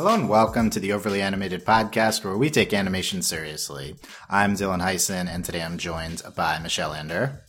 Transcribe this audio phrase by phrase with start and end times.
[0.00, 3.96] Hello and welcome to the Overly Animated Podcast, where we take animation seriously.
[4.30, 7.42] I'm Dylan Hysen, and today I'm joined by Michelle Anderer.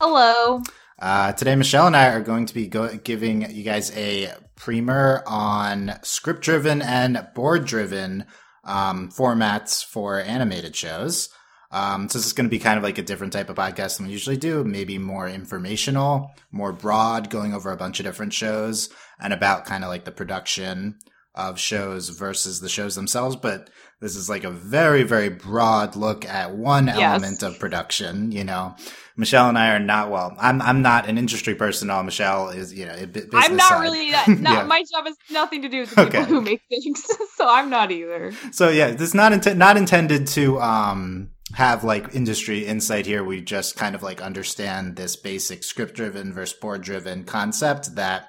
[0.00, 0.62] Hello.
[0.96, 5.24] Uh, today, Michelle and I are going to be go- giving you guys a primer
[5.26, 8.26] on script driven and board driven
[8.62, 11.30] um, formats for animated shows.
[11.72, 13.96] Um, so this is going to be kind of like a different type of podcast
[13.96, 18.34] than we usually do, maybe more informational, more broad, going over a bunch of different
[18.34, 20.96] shows and about kind of like the production
[21.38, 23.36] of shows versus the shows themselves.
[23.36, 23.70] But
[24.00, 26.98] this is like a very, very broad look at one Yes.
[26.98, 28.30] element of production.
[28.32, 28.76] You know,
[29.16, 30.36] Michelle and I are not well.
[30.38, 31.90] I'm I'm not an industry person.
[31.90, 32.94] All Michelle is, you know,
[33.34, 33.82] I'm not side.
[33.82, 34.28] really that.
[34.28, 34.62] Not, Yeah.
[34.64, 36.28] My job has nothing to do with the people Okay.
[36.30, 37.04] who make things,
[37.36, 38.32] so I'm not either.
[38.52, 43.24] So yeah, this is not int- not intended to um have like industry insight here.
[43.24, 48.28] We just kind of like understand this basic script driven versus board driven concept that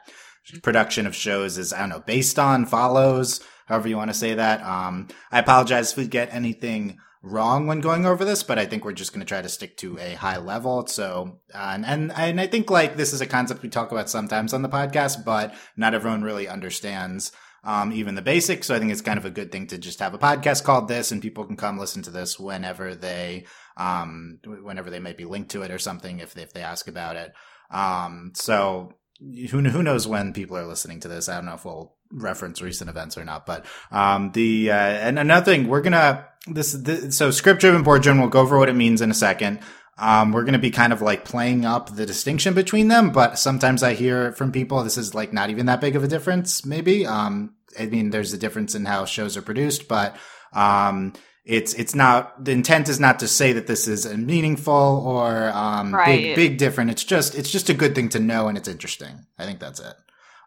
[0.63, 4.33] production of shows is I don't know based on follows however you want to say
[4.33, 4.61] that.
[4.63, 8.83] Um, I apologize if we get anything wrong when going over this, but I think
[8.83, 10.87] we're just going to try to stick to a high level.
[10.87, 14.09] So, uh, and, and, and I think like this is a concept we talk about
[14.09, 17.31] sometimes on the podcast, but not everyone really understands,
[17.63, 18.67] um, even the basics.
[18.67, 20.87] So I think it's kind of a good thing to just have a podcast called
[20.87, 25.25] this and people can come listen to this whenever they, um, whenever they might be
[25.25, 27.33] linked to it or something if they, if they ask about it.
[27.69, 31.29] Um, so who, who knows when people are listening to this?
[31.29, 35.19] I don't know if we'll reference recent events or not, but, um, the, uh, and
[35.19, 38.69] another thing, we're gonna, this, this so script driven board driven, we'll go over what
[38.69, 39.59] it means in a second.
[39.97, 43.37] Um, we're going to be kind of like playing up the distinction between them, but
[43.37, 46.65] sometimes I hear from people this is like not even that big of a difference,
[46.65, 47.05] maybe.
[47.05, 50.15] Um, I mean, there's a difference in how shows are produced, but,
[50.53, 51.13] um,
[51.49, 55.87] it's, it's not, the intent is not to say that this is meaningful or, um,
[55.87, 56.35] big, Right.
[56.35, 56.91] big different.
[56.91, 59.25] It's just, it's just a good thing to know and it's interesting.
[59.39, 59.95] I think that's it.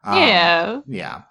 [0.05, 0.81] Um, yeah.
[0.87, 1.23] yeah.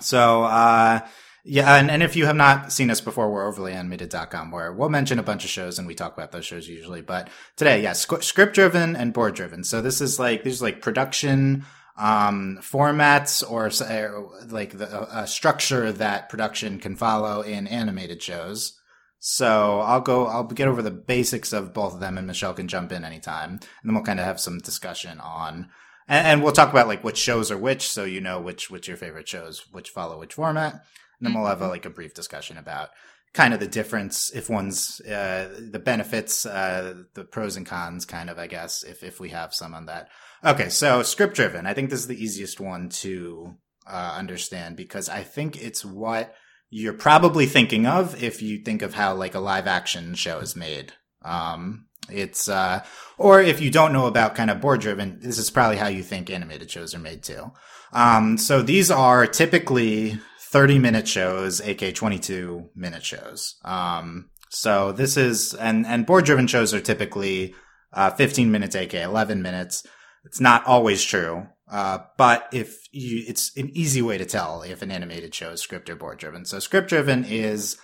[0.00, 1.06] So, uh,
[1.44, 4.88] yeah, and, and if you have not seen us before, we're overly overlyanimated.com where we'll
[4.88, 7.02] mention a bunch of shows and we talk about those shows usually.
[7.02, 9.62] But today, yeah, script driven and board driven.
[9.62, 11.64] So this is like, these are like production,
[11.96, 18.80] um, formats or, or like the, a structure that production can follow in animated shows.
[19.26, 22.68] So I'll go, I'll get over the basics of both of them and Michelle can
[22.68, 23.52] jump in anytime.
[23.52, 25.70] And then we'll kind of have some discussion on,
[26.06, 28.86] and, and we'll talk about like which shows are which, so you know which, which
[28.86, 30.74] your favorite shows, which follow which format.
[30.74, 30.82] And
[31.26, 32.90] then we'll have a, like a brief discussion about
[33.32, 38.28] kind of the difference, if one's, uh, the benefits, uh, the pros and cons kind
[38.28, 40.10] of, I guess, if, if we have some on that.
[40.44, 40.68] Okay.
[40.68, 41.66] So script driven.
[41.66, 43.54] I think this is the easiest one to,
[43.86, 46.34] uh, understand because I think it's what
[46.76, 50.56] you're probably thinking of if you think of how like a live action show is
[50.56, 50.92] made.
[51.24, 52.84] Um, it's, uh,
[53.16, 56.02] or if you don't know about kind of board driven, this is probably how you
[56.02, 57.52] think animated shows are made too.
[57.92, 60.18] Um, so these are typically
[60.50, 63.54] 30 minute shows, aka 22 minute shows.
[63.64, 67.54] Um, so this is, and, and board driven shows are typically,
[67.92, 69.86] uh, 15 minutes, aka 11 minutes.
[70.24, 71.46] It's not always true.
[71.74, 75.60] Uh, but if you, it's an easy way to tell if an animated show is
[75.60, 76.44] script or board driven.
[76.44, 77.76] So script driven is,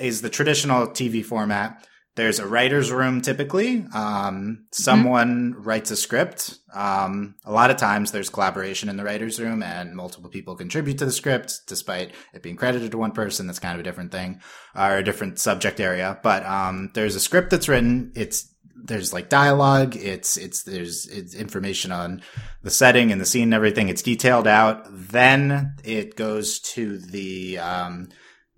[0.00, 1.86] is the traditional TV format.
[2.16, 3.84] There's a writer's room typically.
[3.94, 6.58] Um, someone writes a script.
[6.74, 10.98] Um, a lot of times there's collaboration in the writer's room and multiple people contribute
[10.98, 13.46] to the script despite it being credited to one person.
[13.46, 14.40] That's kind of a different thing
[14.74, 16.18] or a different subject area.
[16.24, 18.10] But, um, there's a script that's written.
[18.16, 18.52] It's,
[18.84, 19.96] there's like dialogue.
[19.96, 22.22] It's, it's, there's it's information on
[22.62, 23.88] the setting and the scene and everything.
[23.88, 24.86] It's detailed out.
[24.90, 28.08] Then it goes to the, um,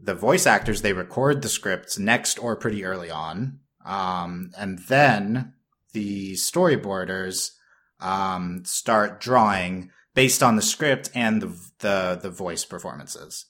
[0.00, 5.54] the voice actors they record the scripts next or pretty early on um, and then
[5.92, 7.52] the storyboarders
[8.00, 13.46] um, start drawing based on the script and the, the the voice performances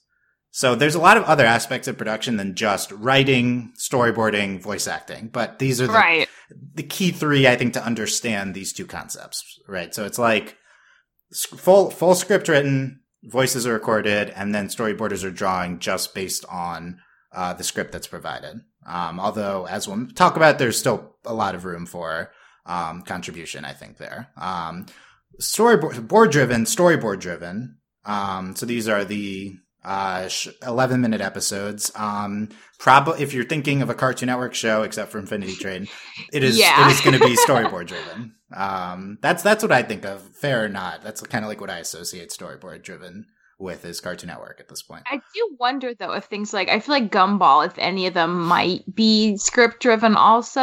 [0.51, 5.27] so there's a lot of other aspects of production than just writing storyboarding voice acting
[5.31, 6.29] but these are the, Right.
[6.73, 9.93] the key three, I think, to understand these two concepts, right?
[9.93, 10.57] So it's like
[11.33, 16.99] full full script written, voices are recorded, and then storyboarders are drawing just based on
[17.31, 18.61] uh, the script that's provided.
[18.87, 22.31] Um, although, as we'll talk about, there's still a lot of room for
[22.65, 23.65] um, contribution.
[23.65, 24.29] I think there.
[24.37, 24.87] Um,
[25.39, 27.77] storyboard board driven, storyboard driven.
[28.05, 29.53] Um, so these are the
[29.83, 31.91] uh, sh- 11 minute episodes.
[31.95, 32.49] Um,
[32.79, 35.87] probably if you're thinking of a Cartoon Network show, except for Infinity Train,
[36.33, 36.87] it is Yeah.
[36.87, 38.33] it is going to be storyboard driven.
[38.53, 40.21] Um, that's that's what I think of.
[40.35, 43.25] Fair or not, that's kind of like what I associate storyboard driven
[43.59, 45.03] with is Cartoon Network at this point.
[45.05, 48.47] I do wonder though if things like I feel like Gumball, if any of them
[48.47, 50.61] might be script driven also.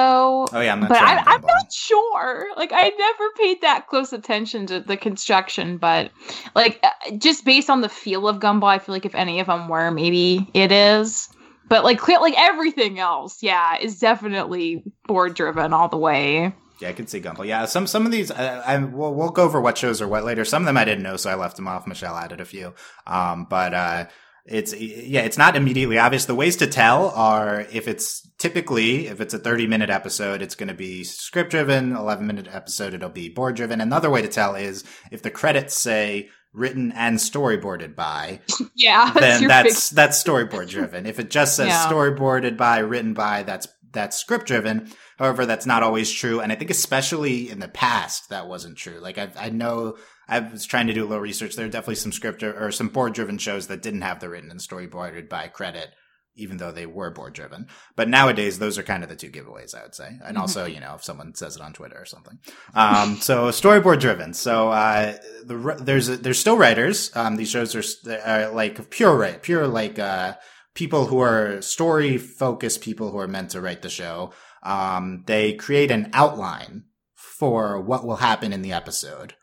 [0.53, 2.49] Oh yeah, I'm not but sure I, I'm not sure.
[2.57, 6.11] Like I never paid that close attention to the construction, but
[6.55, 9.47] like uh, just based on the feel of Gumball, I feel like if any of
[9.47, 11.29] them were, maybe it is.
[11.69, 16.55] But like like everything else, yeah, is definitely board driven all the way.
[16.81, 17.47] Yeah, I can see Gumball.
[17.47, 20.25] Yeah, some some of these, I, I we'll, we'll go over what shows are what
[20.25, 20.45] later.
[20.45, 21.87] Some of them I didn't know, so I left them off.
[21.87, 22.75] Michelle added a few,
[23.07, 24.07] um, but uh,
[24.45, 26.27] it's yeah, it's not immediately obvious.
[26.27, 30.55] The ways to tell are if it's typically if it's a thirty minute episode, it's
[30.55, 31.97] going to be script driven.
[31.97, 33.81] Eleven minute episode, it'll be board driven.
[33.81, 38.41] Another way to tell is if the credits say written and storyboarded by
[38.75, 39.97] yeah then that's big...
[39.97, 41.87] that's storyboard driven if it just says yeah.
[41.87, 46.41] storyboarded by written by that's that's script driven However, that's not always true.
[46.41, 48.99] And I think especially in the past, that wasn't true.
[49.01, 49.97] Like I, I know
[50.29, 51.57] I was trying to do a little research.
[51.57, 54.51] There are definitely some script or some board driven shows that didn't have the written
[54.51, 55.89] and storyboarded by credit,
[56.35, 57.67] even though they were board driven.
[57.95, 60.09] But nowadays, those are kind of the two giveaways, I would say.
[60.09, 60.37] And mm-hmm.
[60.37, 62.39] also, you know, if someone says it on Twitter or something.
[62.75, 64.35] Um, so storyboard driven.
[64.35, 67.11] So, uh, the, there's, there's still writers.
[67.17, 70.35] Um, these shows are, are like pure, pure, like, uh,
[70.77, 74.33] people who are story focused people who are meant to write the show
[74.67, 76.85] um, they create an outline
[77.15, 79.35] for what will happen in the episode.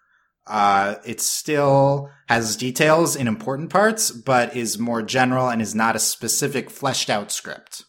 [0.45, 5.95] Uh, it still has details in important parts, but is more general and is not
[5.95, 7.85] a specific fleshed out script.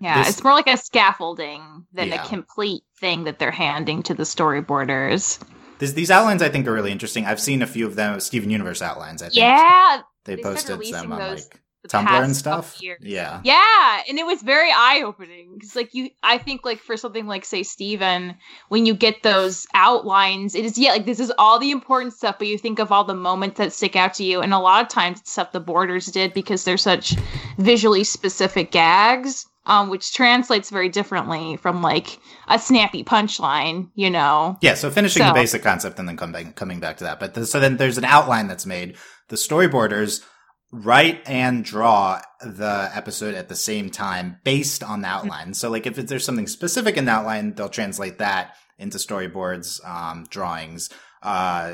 [0.00, 2.22] Yeah, this, it's more like a scaffolding than yeah.
[2.22, 5.42] a complete thing that they're handing to the storyboarders.
[5.78, 7.24] This, these outlines I think are really interesting.
[7.24, 9.22] I've seen a few of them, Steven Universe outlines.
[9.22, 9.38] I think.
[9.38, 12.78] Yeah, they, they posted them on those like Tumblr and stuff.
[12.80, 13.40] Yeah.
[13.44, 14.02] Yeah.
[14.08, 17.44] And it was very eye opening because, like, you, I think, like, for something like,
[17.44, 18.34] say, Steven,
[18.68, 22.36] when you get those outlines, it is, yeah, like, this is all the important stuff,
[22.38, 24.40] but you think of all the moments that stick out to you.
[24.40, 27.14] And a lot of times it's stuff the boarders did because they're such
[27.58, 29.46] visually specific gags.
[29.68, 34.56] Um, which translates very differently from like a snappy punchline, you know.
[34.60, 35.26] Yeah, so finishing so.
[35.26, 37.18] the basic concept and then back, coming back to that.
[37.18, 38.96] But the, so then there's an outline that's made.
[39.26, 40.22] The storyboarders
[40.72, 45.54] write and draw the episode at the same time based on the outline.
[45.54, 50.26] So like if there's something specific in the outline, they'll translate that into storyboards, um,
[50.28, 50.90] drawings,
[51.22, 51.72] uh,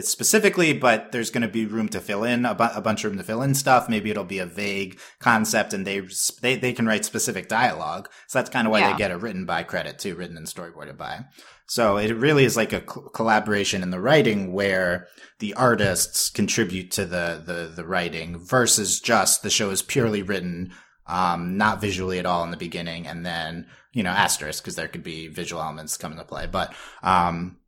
[0.00, 3.10] specifically, but there's going to be room to fill in a, bu- a, bunch of
[3.10, 3.88] room to fill in stuff.
[3.88, 6.02] Maybe it'll be a vague concept and they,
[6.40, 8.08] they, they can write specific dialogue.
[8.26, 8.92] So that's kind of why yeah.
[8.92, 11.26] they get a written by credit too, written and storyboarded by.
[11.66, 15.06] So it really is like a collaboration in the writing where
[15.38, 20.72] the artists contribute to the, the, the writing versus just the show is purely written,
[21.06, 23.06] um, not visually at all in the beginning.
[23.06, 26.46] And then, you know, asterisk because there could be visual elements come into play.
[26.46, 27.58] But, um,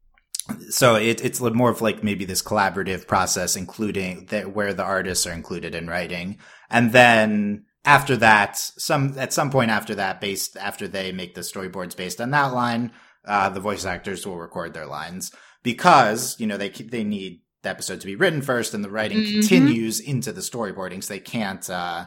[0.69, 5.27] so it, it's more of like maybe this collaborative process, including that where the artists
[5.27, 6.39] are included in writing.
[6.71, 11.41] And then after that, some, at some point after that, based, after they make the
[11.41, 12.93] storyboards based on that line,
[13.25, 15.33] uh, the voice actors will record their lines
[15.63, 19.19] because, you know, they, they need the episode to be written first and the writing
[19.19, 19.41] mm-hmm.
[19.41, 21.03] continues into the storyboarding.
[21.03, 22.07] So they can't, uh,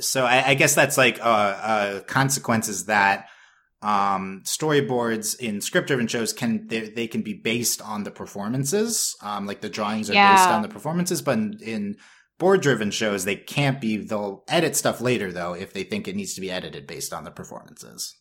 [0.00, 3.28] so I, I, guess that's like, uh, uh, consequences that,
[3.84, 9.14] um, storyboards in script driven shows can, they, they, can be based on the performances.
[9.22, 10.34] Um, like the drawings are yeah.
[10.34, 11.96] based on the performances, but in, in
[12.38, 16.16] board driven shows, they can't be, they'll edit stuff later though if they think it
[16.16, 18.16] needs to be edited based on the performances.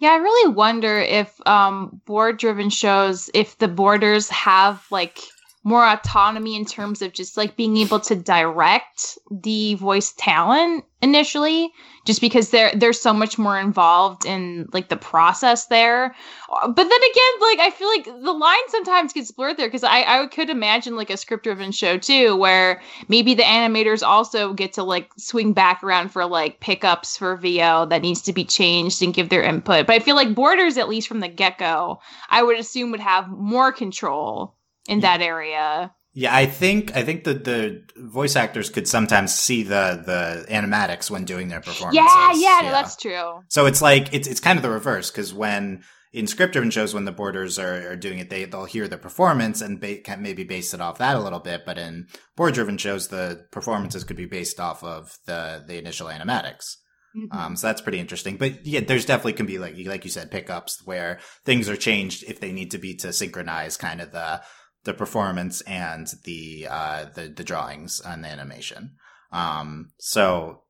[0.00, 5.20] Yeah, I really wonder if um, board driven shows, if the boarders have like
[5.68, 11.70] more autonomy in terms of just like being able to direct the voice talent initially
[12.06, 16.14] just because they're they're so much more involved in like the process there.
[16.48, 20.22] But then again like i feel like the line sometimes gets blurred there because i
[20.22, 24.72] i could imagine like a script driven show too where maybe the animators also get
[24.72, 29.02] to like swing back around for like pickups for vo that needs to be changed
[29.02, 29.86] and give their input.
[29.86, 33.28] But i feel like borders at least from the get-go i would assume would have
[33.28, 34.54] more control
[34.88, 35.92] in that area.
[36.14, 41.10] Yeah, I think I think that the voice actors could sometimes see the the animatics
[41.10, 42.04] when doing their performances.
[42.04, 42.70] Yeah, yeah, yeah.
[42.72, 43.42] that's true.
[43.48, 46.94] So it's like it's it's kind of the reverse because when in script driven shows
[46.94, 50.22] when the boarders are, are doing it they they'll hear the performance and ba- can
[50.22, 54.04] maybe base it off that a little bit but in board driven shows the performances
[54.04, 56.76] could be based off of the the initial animatics
[57.16, 57.38] mm-hmm.
[57.38, 60.30] um, so that's pretty interesting but yeah there's definitely can be like like you said
[60.30, 64.40] pickups where things are changed if they need to be to synchronize kind of the
[64.88, 68.96] the performance and the uh, the the drawings and the animation.
[69.30, 70.62] Um, so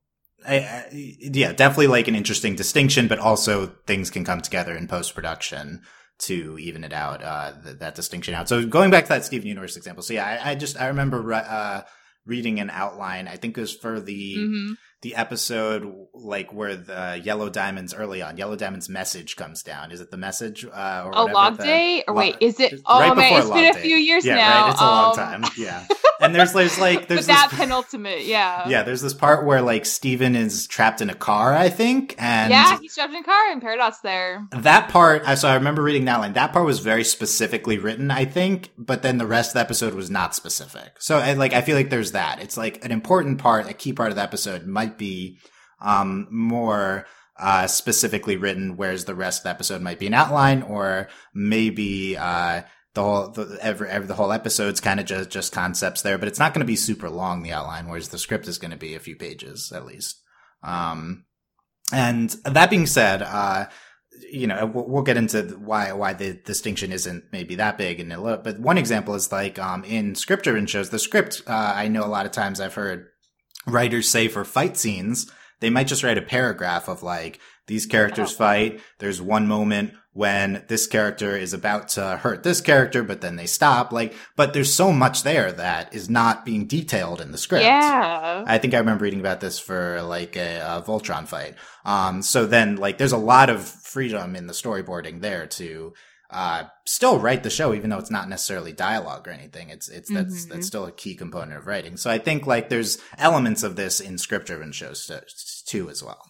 [0.46, 4.88] I, I, yeah, definitely like an interesting distinction, but also things can come together in
[4.88, 5.82] post production
[6.22, 8.48] to even it out, uh, th- that distinction out.
[8.48, 10.02] So going back to that Steven Universe example.
[10.02, 11.82] So yeah, I, I just, I remember, uh,
[12.26, 13.28] reading an outline.
[13.28, 14.72] I think it was for the, mm-hmm.
[15.02, 19.92] The episode like where the Yellow Diamonds early on, Yellow Diamonds message comes down.
[19.92, 20.64] Is it the message?
[20.64, 22.04] Uh, or oh, whatever, log the- day?
[22.08, 22.72] Or wait, is it?
[22.72, 23.82] Right Oh man, before it's been a day.
[23.82, 24.62] few years yeah, now.
[24.64, 24.70] right.
[24.72, 25.44] It's a long Um, time.
[25.56, 25.86] Yeah,
[26.20, 28.68] and there's there's like there's but that penultimate, yeah.
[28.68, 32.50] yeah there's this part where like Steven is trapped in a car, I think, and
[32.50, 34.46] yeah, he's trapped in a car and Paradox there.
[34.52, 36.32] that part, I- so I remember reading that line.
[36.32, 39.94] That part was very specifically written, I think, but then the rest of the episode
[39.94, 40.94] was not specific.
[40.98, 42.40] So, I, like, I feel like there's that.
[42.42, 45.38] It's like an important part, a key part of the episode might be
[45.80, 47.06] um, more
[47.38, 52.16] uh, specifically written, whereas the rest of the episode might be an outline, or maybe
[52.16, 52.62] uh,
[52.94, 56.18] the whole the, every, every the whole episode's kind of just just concepts there.
[56.18, 58.72] But it's not going to be super long the outline, whereas the script is going
[58.72, 60.20] to be a few pages at least.
[60.62, 61.26] Um,
[61.92, 63.66] and that being said, uh,
[64.32, 68.10] you know, we'll, we'll get into why why the distinction isn't maybe that big in
[68.10, 68.42] a little.
[68.42, 71.42] But one example is like um, in script-driven shows, the script.
[71.46, 73.06] Uh, I know a lot of times I've heard
[73.66, 78.32] writers say for fight scenes, they might just write a paragraph of like these characters
[78.32, 78.80] fight.
[78.98, 83.46] There's one moment when this character is about to hurt this character, but then they
[83.46, 83.92] stop.
[83.92, 87.64] Like, but there's so much there that is not being detailed in the script.
[87.64, 88.44] Yeah.
[88.46, 91.54] I think I remember reading about this for like a, a Voltron fight.
[91.84, 95.92] Um, so then like there's a lot of freedom in the storyboarding there to
[96.30, 99.70] uh, still write the show, even though it's not necessarily dialogue or anything.
[99.70, 100.48] It's it's that's Mhm.
[100.50, 101.96] that's still a key component of writing.
[101.96, 105.24] So I think like there's elements of this in script driven shows to-
[105.66, 106.20] too as well.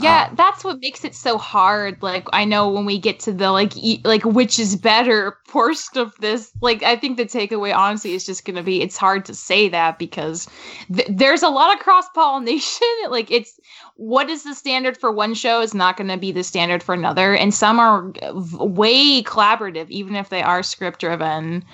[0.00, 2.00] Yeah, Um, that's what makes it so hard.
[2.02, 5.98] Like I know when we get to the like e- like which is better portion
[5.98, 9.24] of this, like I think the takeaway honestly is just going to be it's hard
[9.24, 10.46] to say that because
[10.94, 12.86] th- there's a lot of cross pollination.
[13.10, 13.58] like it's
[13.96, 16.94] what is the standard for one show is not going to be the standard for
[16.94, 21.64] another, and some are v- way collaborative even if they are script driven.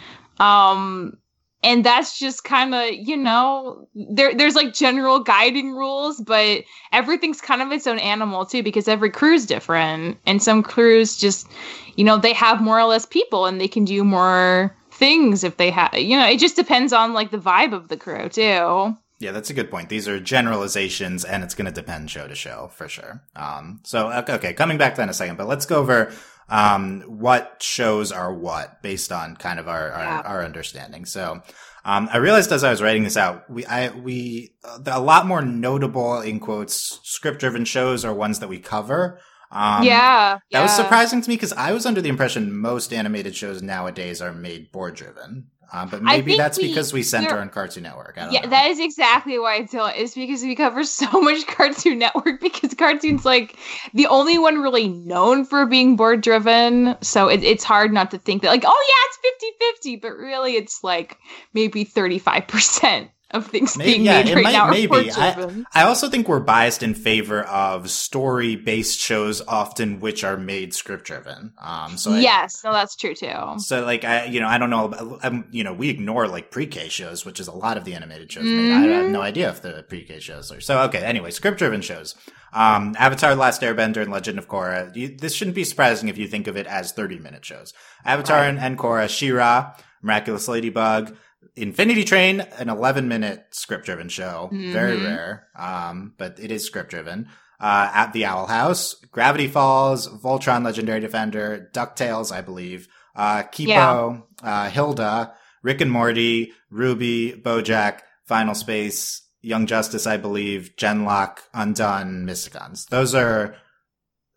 [0.40, 1.18] Um
[1.64, 7.40] and that's just kind of you know there there's like general guiding rules but everything's
[7.40, 11.48] kind of its own animal too because every crew's different and some crews just
[11.96, 15.56] you know they have more or less people and they can do more things if
[15.56, 18.96] they have you know it just depends on like the vibe of the crew too
[19.20, 19.88] Yeah, that's a good point.
[19.88, 23.22] These are generalizations, and it's going to depend show to show for sure.
[23.36, 26.12] Um, so okay, coming back to that in a second, but let's go over
[26.48, 30.22] um, what shows are what based on kind of our our, Yeah.
[30.24, 31.04] our understanding.
[31.06, 31.42] So.
[31.86, 35.26] Um, I realized as I was writing this out, we, I, we, uh, a lot
[35.26, 39.20] more notable in quotes script driven shows are ones that we cover.
[39.52, 43.36] Um, yeah That was surprising to me because I was under the impression most animated
[43.36, 45.48] shows nowadays are made board driven.
[45.72, 48.14] Um, but maybe that's we- because we center on Cartoon Network.
[48.16, 48.50] I don't yeah, know.
[48.50, 49.94] that is exactly why I tell it.
[49.96, 53.56] It's because we cover so much Cartoon Network because Cartoon's like
[53.92, 56.96] the only one really known for being board driven.
[57.00, 60.16] So it, it's hard not to think that, like, oh yeah, it's 50 50, but
[60.16, 61.18] really it's like
[61.52, 65.10] maybe 35% of things Maybe- being yeah, made it right might- now maybe.
[65.12, 70.36] I- I also think we're biased in favor of story based shows, often which are
[70.36, 71.52] made script driven.
[71.60, 73.32] Um, so I- yes, no, that's true too.
[73.58, 74.84] so like I, you know, I don't know.
[74.86, 77.94] about- Um, you know, we ignore like pre-K shows, which is a lot of the
[77.94, 78.44] animated shows.
[78.44, 78.72] made.
[78.72, 79.10] I have Mhm.
[79.10, 80.60] no idea if the pre-K shows are.
[80.60, 82.14] So okay, anyway, script-driven shows.
[82.52, 84.94] Um, Avatar: Last Airbender and Legend of Korra.
[84.94, 87.72] You, this shouldn't be surprising if you think of it as thirty-minute shows.
[88.04, 88.46] Avatar Right.
[88.48, 89.72] and, and Korra, She-Ra,
[90.02, 91.16] Miraculous Ladybug,
[91.56, 94.48] Infinity Train, an eleven-minute script-driven show.
[94.52, 95.04] Very Mhm.
[95.04, 97.28] rare, um, but it is script-driven.
[97.60, 104.24] Uh, at the Owl House, Gravity Falls, Voltron: Legendary Defender, Ducktales, I believe uh, Kipo,
[104.42, 105.32] uh, Hilda,
[105.62, 112.88] Rick and Morty, RWBY, Bojack, Final Space, Young Justice, I believe, gen:LOCK, Undone, Mysticons.
[112.88, 113.54] Those are a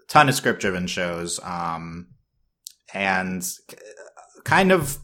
[0.08, 1.40] ton of script driven shows.
[1.44, 2.10] Um,
[2.94, 3.44] and
[4.46, 5.00] kind of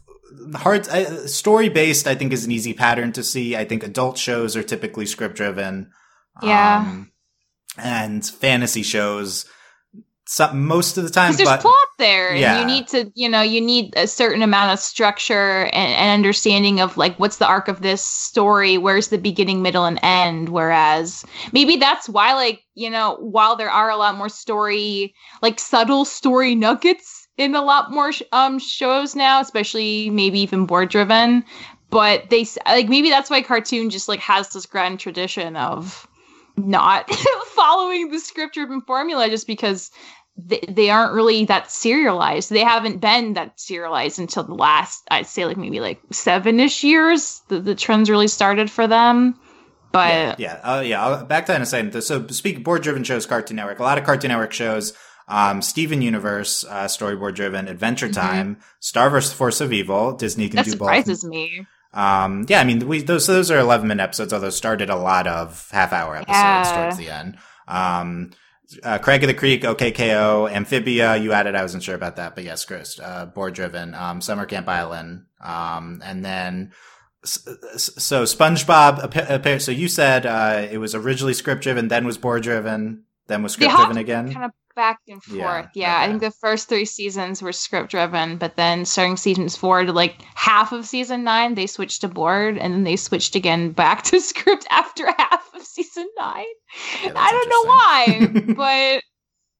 [0.54, 3.56] hard, uh, story based, I think is an easy pattern to see.
[3.56, 5.90] I think adult shows are typically script driven.
[6.42, 6.78] Yeah.
[6.80, 7.12] Um,
[7.76, 9.46] and fantasy shows,
[10.26, 12.60] some, most of the time, there's but plot there, and Yeah.
[12.60, 16.80] you need to, you know, you need a certain amount of structure and, and understanding
[16.80, 20.48] of like what's the arc of this story, where's the beginning, middle, and end.
[20.48, 25.60] Whereas maybe that's why, like, you know, while there are a lot more story, like
[25.60, 31.44] subtle story nuggets in a lot more um shows now, especially maybe even board driven,
[31.90, 36.06] but they like maybe that's why cartoon just like has this grand tradition of
[36.56, 37.10] not
[37.54, 39.90] following the script driven formula just because
[40.36, 42.50] they, they aren't really that serialized.
[42.50, 46.82] They haven't been that serialized until the last, I'd say, like maybe like seven ish
[46.82, 47.42] years.
[47.48, 49.38] The, the trends really started for them.
[49.92, 51.22] But yeah, yeah, uh, yeah.
[51.22, 52.02] Back to that in a second.
[52.02, 53.78] So, speaking board-driven shows, Cartoon Network.
[53.78, 54.92] A lot of Cartoon Network shows.
[55.28, 57.66] Um, Steven Universe, uh, storyboard-driven.
[57.68, 58.12] Adventure Mhm.
[58.14, 59.32] Time, Star vs.
[59.32, 60.12] Force of Evil.
[60.12, 60.78] Disney can that do both.
[60.88, 61.66] surprises me.
[61.94, 65.26] Um, yeah, I mean, we those those are eleven minute episodes, although started a lot
[65.26, 66.72] of half hour episodes Yeah.
[66.76, 67.38] towards the end.
[67.68, 68.30] Um,
[68.82, 72.34] uh, Craig of the Creek, OK K.O., Amphibia, you added, I wasn't sure about that,
[72.34, 76.72] but yes, Chris, uh, board driven, um, Summer Camp Island, um, and then,
[77.24, 83.04] so SpongeBob, so you said, uh, it was originally script driven, then was board driven,
[83.28, 84.32] then was script driven again?
[84.32, 85.38] kind of back and forth.
[85.38, 89.56] Yeah, Yeah, I think the first three seasons were script driven, but then starting seasons
[89.56, 93.34] four to like half of season nine, they switched to board, and then they switched
[93.34, 96.44] again back to script after half of season nine.
[97.02, 99.02] Yeah, I don't know why, but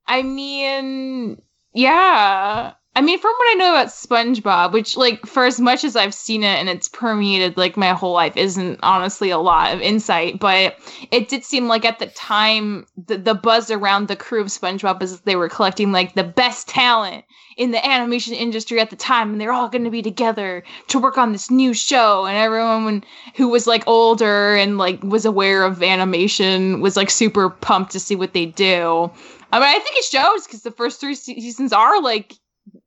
[0.07, 1.41] I mean,
[1.73, 2.73] yeah.
[2.97, 6.15] I mean, from what I know about SpongeBob, which, like, for as much as I've
[6.15, 10.39] seen it and it's permeated, like, my whole life, isn't honestly a lot of insight,
[10.39, 10.77] but
[11.11, 15.03] it did seem like at the time, the, the buzz around the crew of SpongeBob
[15.03, 17.25] is they were collecting, like, the best talent
[17.57, 20.99] in the animation industry at the time, and they're all going to be together to
[21.01, 23.03] work on this new show, and everyone
[23.35, 27.99] who was, like, older and, like, was aware of animation was, like, super pumped to
[27.99, 29.11] see what they do.
[29.51, 32.35] I mean, I think it shows because the first three se- seasons are, like,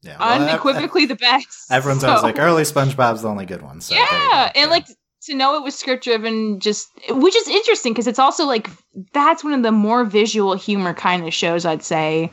[0.02, 1.48] Yeah, well, unequivocally the best.
[1.72, 3.82] Everyone's always like, early SpongeBob's the only good one.
[3.82, 4.86] So yeah, and like
[5.24, 8.70] to know it was script driven, just which is interesting because it's also like
[9.14, 12.32] that's one of the more visual humor kind of shows I'd say.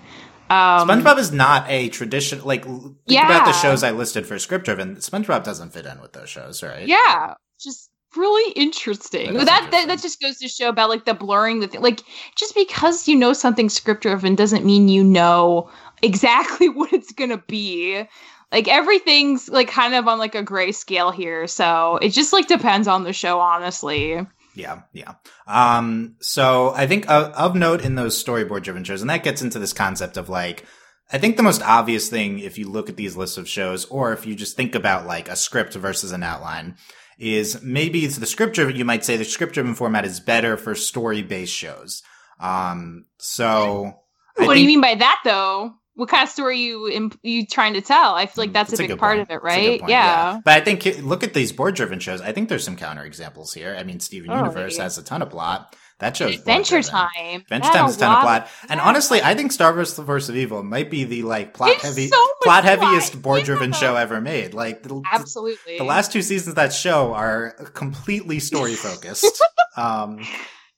[0.50, 2.44] Um, SpongeBob is not a tradition.
[2.44, 4.97] Like, think about the shows I listed for script driven.
[4.97, 6.87] SpongeBob doesn't fit in with those shows, right?
[6.87, 9.35] Yeah, just really interesting.
[9.35, 9.71] That, interesting.
[9.71, 11.80] that that just goes to show about like the blurring the thing.
[11.80, 12.02] Like
[12.37, 15.71] just because you know something script driven doesn't mean you know
[16.04, 18.04] exactly what it's gonna be.
[18.52, 22.46] Like everything's like kind of on like a gray scale here, so it just like
[22.46, 24.25] depends on the show, honestly.
[24.54, 25.14] Yeah, yeah.
[25.49, 29.42] Um, so I think of, of note in those storyboard driven shows, and that gets
[29.42, 30.64] into this concept of like,
[31.12, 34.12] I think the most obvious thing, if you look at these lists of shows, or
[34.12, 36.76] if you just think about like a script versus an outline,
[37.18, 40.56] is maybe it's the script driven, you might say the script driven format is better
[40.56, 42.02] for story based shows.
[42.40, 44.00] Um, so.
[44.37, 45.75] What do you mean by that, though?
[45.96, 48.14] What kind of story you imp- you trying to tell?
[48.14, 49.30] I feel like that's, That's a a big good part point.
[49.30, 49.80] of it, a right?
[49.80, 50.40] point, yeah.
[50.44, 52.20] But I think look at these board driven shows.
[52.20, 53.76] I think there's some counterexamples here.
[53.78, 54.48] I mean, Steven Totally.
[54.48, 55.74] Universe has a ton of plot.
[56.00, 57.11] That shows Adventure Time.
[57.42, 58.48] Adventure Time a has a ton of lot plot.
[58.68, 61.70] And honestly, I think Star vs.: The Force of Evil might be the like plot
[61.70, 63.76] It's heavy, so plot heaviest board driven Yeah.
[63.76, 64.54] show ever made.
[64.54, 65.78] Like the, Absolutely.
[65.78, 69.40] the last two seasons of that show are completely story focused.
[69.76, 70.18] um,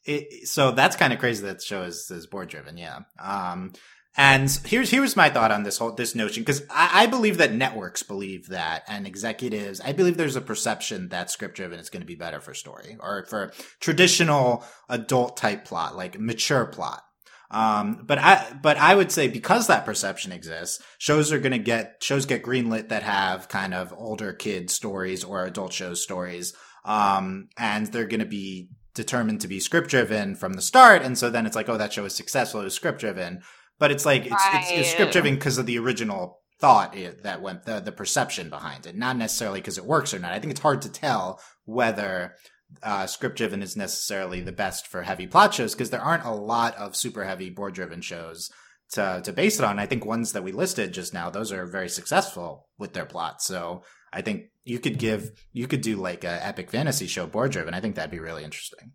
[0.04, 2.76] it, so that's kind of crazy that the show is, is board driven.
[2.76, 3.00] Yeah.
[3.18, 3.72] Um,
[4.16, 7.52] and here's here's my thought on this whole this notion because I, I believe that
[7.52, 12.00] networks believe that and executives I believe there's a perception that script driven is going
[12.02, 17.02] to be better for story or for traditional adult type plot like mature plot.
[17.50, 21.58] Um, but I but I would say because that perception exists, shows are going to
[21.58, 26.54] get shows get greenlit that have kind of older kid stories or adult show stories,
[26.84, 31.02] um, and they're going to be determined to be script driven from the start.
[31.02, 32.62] And so then it's like, oh, that show is successful.
[32.62, 33.42] It was script driven.
[33.78, 37.42] But it's like, it's, it's, it's script driven because of the original thought i- that
[37.42, 40.32] went, the, the perception behind it, not necessarily because it works or not.
[40.32, 42.34] I think it's hard to tell whether,
[42.82, 46.30] uh, script driven is necessarily the best for heavy plot shows because there aren't a
[46.32, 48.50] lot of super heavy board driven shows
[48.92, 49.78] to, to base it on.
[49.78, 53.46] I think ones that we listed just now, those are very successful with their plots.
[53.46, 57.52] So I think you could give, you could do like a epic fantasy show board
[57.52, 57.74] driven.
[57.74, 58.92] I think that'd be really interesting.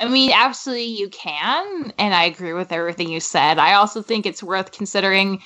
[0.00, 3.58] I mean, absolutely, you can, and I agree with everything you said.
[3.58, 5.40] I also think it's worth considering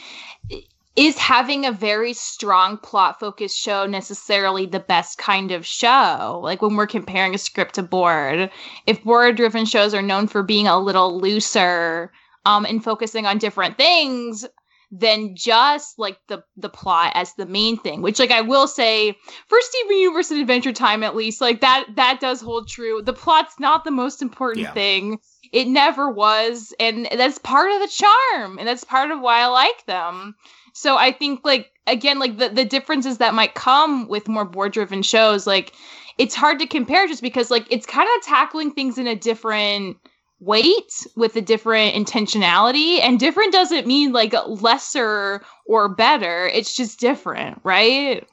[0.98, 6.40] is having a very strong plot focused show necessarily the best kind of show?
[6.42, 8.50] Like when we're comparing a script to board,
[8.84, 12.10] if board driven shows are known for being a little looser
[12.46, 14.44] um, and focusing on different things,
[14.90, 19.14] than just like the the plot as the main thing which like i will say
[19.46, 23.02] for steven universe and adventure time at least like that that does hold true.
[23.02, 24.72] The plot's not the most important Yeah.
[24.72, 25.18] thing.
[25.52, 29.46] It never was and that's part of the charm and that's part of why i
[29.46, 30.34] like them.
[30.72, 34.72] So i think like again like the, the differences that might come with more board
[34.72, 35.74] driven shows like
[36.16, 39.98] it's hard to compare just because like it's kind of tackling things in a different
[40.40, 47.00] weight with a different intentionality and different doesn't mean like lesser or better it's just
[47.00, 48.26] different right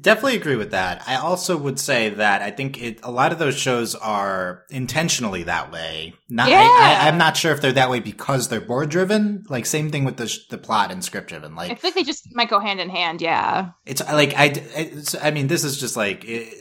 [0.00, 1.02] Definitely agree with that.
[1.06, 5.42] I also would say that I think it, a lot of those shows are intentionally
[5.44, 6.14] that way.
[6.28, 6.58] Not, I, Yeah.
[6.58, 9.44] I, I'm not sure if they're that way because they're board driven.
[9.48, 11.54] Like same thing with the the plot and script driven.
[11.54, 14.52] i Like feel like they just might go hand in hand yeah it's like I,
[14.76, 16.54] it's, I mean, this is just like it,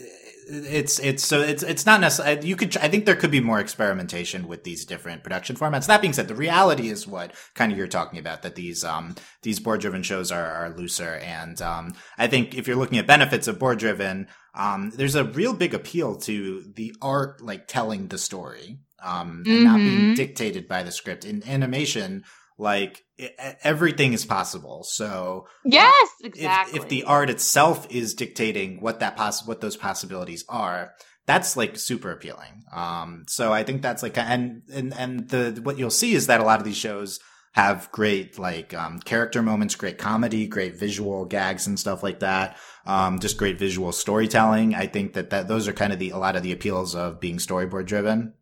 [0.49, 3.59] it's it's so it's it's not necessarily you could I think there could be more
[3.59, 5.87] experimentation with these different production formats.
[5.87, 9.15] That being said, the reality is what kind of you're talking about that these um
[9.43, 13.07] these board driven shows are are looser and um I think if you're looking at
[13.07, 18.07] benefits of board driven um there's a real big appeal to the art like telling
[18.07, 19.63] the story um and mm-hmm.
[19.63, 20.13] not being mm-hmm.
[20.15, 22.23] dictated by the script in animation
[22.59, 24.83] like it, everything is possible.
[24.83, 26.77] So yes, exactly.
[26.77, 30.91] If, if, the art itself is dictating what that poss- what those possibilities are,
[31.29, 32.63] that's like super appealing.
[32.73, 36.41] Um, so I think that's like, and, and, and the, what you'll see is that
[36.41, 37.19] a lot of these shows
[37.53, 42.57] have great like, um, character moments, great comedy, great visual gags and stuff like that.
[42.87, 44.73] Um, just great visual storytelling.
[44.73, 47.19] I think that, that those are kind of the, a lot of the appeals of
[47.19, 48.33] being storyboard driven.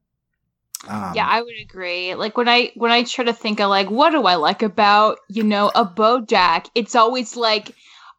[0.88, 2.14] Um, yeah, I would agree.
[2.16, 5.20] Like when I when I try to think of like what do I like about
[5.28, 7.74] you know a BoJack, it's always like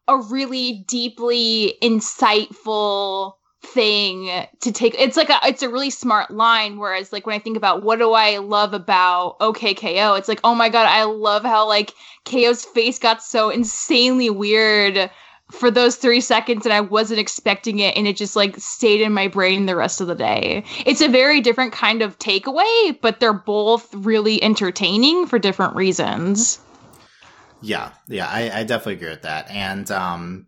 [0.07, 4.29] a really deeply insightful thing
[4.61, 4.95] to take.
[4.97, 6.77] It's like a it's a really smart line.
[6.77, 10.41] Whereas like when I think about what do I love about OK K.O., it's like
[10.43, 11.93] oh my god, I love how like
[12.25, 15.09] KO's face got so insanely weird
[15.51, 19.13] for those three seconds and I wasn't expecting it and it just like stayed in
[19.13, 20.63] my brain the rest of the day.
[20.85, 26.59] It's a very different kind of takeaway, but they're both really entertaining for different reasons.
[27.61, 29.49] Yeah, yeah, I, I definitely agree with that.
[29.49, 30.47] And um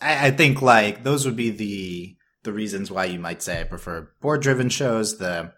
[0.00, 3.64] I, I think like those would be the the reasons why you might say I
[3.64, 5.18] prefer board driven shows.
[5.18, 5.52] The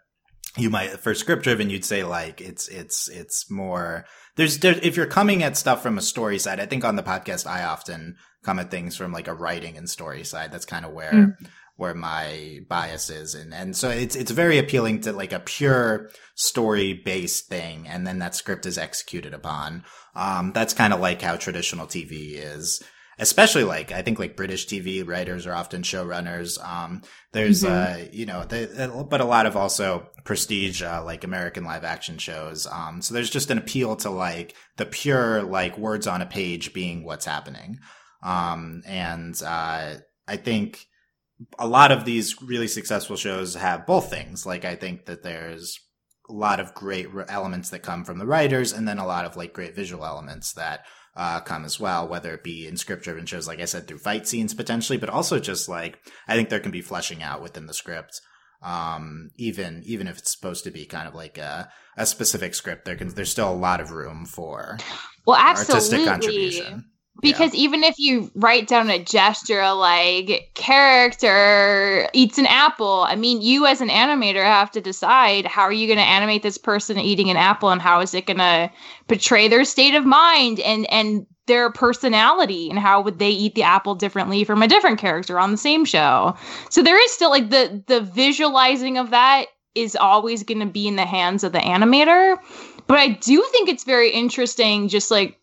[0.57, 4.05] you might for script driven you'd say like it's it's it's more
[4.37, 7.03] there's there, if you're coming at stuff from a story side i think on the
[7.03, 10.85] podcast i often come at things from like a writing and story side that's kind
[10.85, 11.49] of where mm.
[11.77, 16.11] where my bias is and and so it's it's very appealing to like a pure
[16.35, 21.23] story based thing and then that script is executed upon um that's kind of like
[21.23, 22.83] how traditional tv is
[23.19, 26.63] especially like I think like British TV writers are often showrunners.
[26.65, 27.03] Um,
[27.33, 28.03] there's mm-hmm.
[28.03, 28.67] uh, you know, they,
[29.09, 32.67] but a lot of also prestige uh, like American live action shows.
[32.67, 36.73] Um, so there's just an appeal to like the pure like words on a page
[36.73, 37.79] being what's happening.
[38.25, 39.95] Um, and uh,
[40.27, 40.87] I think
[41.59, 44.47] a lot of these really successful shows have both things.
[44.47, 45.79] Like I think that there's
[46.29, 49.37] a lot of great elements that come from the writers, and then a lot of
[49.37, 53.27] like great visual elements that uh, come as well, whether it be in script driven
[53.27, 56.61] shows, like I said, through fight scenes potentially, but also just like, I think there
[56.61, 58.21] can be fleshing out within the script.
[58.63, 62.87] Um, even, even if it's supposed to be kind of like a, a specific script,
[62.87, 64.79] there can, there's still a lot of room for
[65.27, 65.75] well, absolutely.
[65.75, 66.85] artistic contribution.
[67.21, 67.61] Because yeah.
[67.61, 73.67] even if you write down a gesture like character eats an apple, I mean, you
[73.67, 77.31] as an animator have to decide how are you going to animate this person eating
[77.31, 78.71] an apple and how is it going to
[79.07, 83.63] portray their state of mind and and their personality and how would they eat the
[83.63, 86.35] apple differently from a different character on the same show.
[86.71, 90.87] So there is still like the the visualizing of that is always going to be
[90.87, 92.39] in the hands of the animator.
[92.87, 95.39] But I do think it's very interesting just like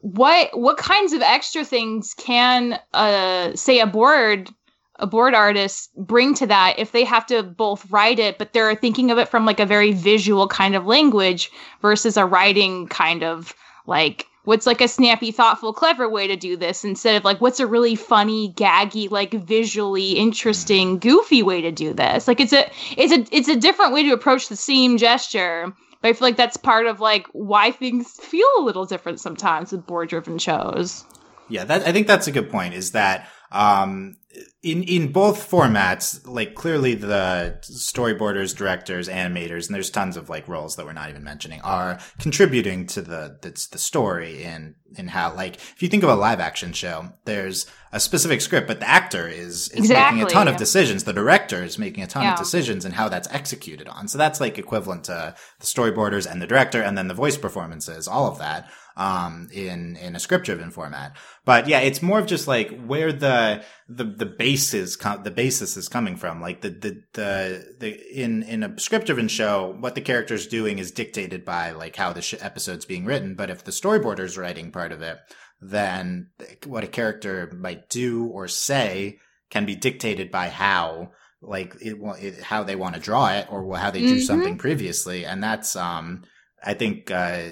[0.00, 4.50] what what kinds of extra things can uh say a board
[4.96, 8.74] a board artist bring to that if they have to both write it but they're
[8.74, 11.50] thinking of it from like a very visual kind of language
[11.82, 13.54] versus a writing kind of
[13.86, 17.60] like what's like a snappy thoughtful clever way to do this instead of like what's
[17.60, 22.26] a really funny gaggy like visually interesting goofy way to do this?
[22.26, 26.08] Like it's a it's a it's a different way to approach the same gesture but
[26.08, 29.86] I feel like that's part of like why things feel a little different sometimes with
[29.86, 31.04] board driven shows.
[31.48, 32.74] Yeah, that I think that's a good point.
[32.74, 34.16] Is that um,
[34.62, 40.46] in in both formats, like clearly the storyboarders, directors, animators, and there's tons of like
[40.46, 45.08] roles that we're not even mentioning are contributing to the the, the story in in
[45.08, 48.78] how like if you think of a live action show, there's a specific script, but
[48.78, 51.02] the actor is, is exactly, making a ton of decisions.
[51.02, 52.34] The director is making a ton yeah.
[52.34, 54.06] of decisions and how that's executed on.
[54.06, 58.06] So that's like equivalent to the storyboarders and the director and then the voice performances,
[58.06, 61.16] all of that um, in in a script driven format.
[61.44, 65.76] But yeah, it's more of just like where the the the basis com- the basis
[65.76, 66.40] is coming from.
[66.40, 70.78] Like the the the, the in in a script driven show, what the character's doing
[70.78, 73.34] is dictated by like how the sh- episode's being written.
[73.34, 75.18] But if the storyboarder's writing part of it,
[75.60, 76.30] then
[76.66, 79.18] what a character might do or say
[79.50, 81.10] can be dictated by how
[81.42, 84.20] like it, it how they want to draw it or how they drew mm-hmm.
[84.20, 86.22] something previously and that's um
[86.62, 87.48] i think uh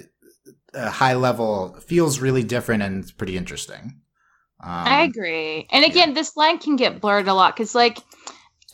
[0.79, 4.01] a high level feels really different and it's pretty interesting.
[4.61, 5.67] Um, I agree.
[5.71, 6.15] And again, yeah.
[6.15, 7.99] this line can get blurred a lot because, like,